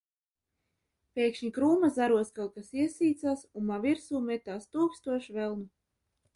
[1.19, 5.71] Pēkšņi krūma zaros kaut kas iesīcās un man virsū metās tūkstoš velnu.